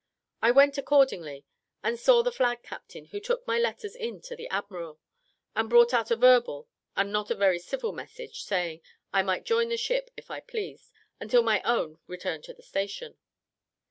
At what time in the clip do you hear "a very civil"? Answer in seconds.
7.29-7.91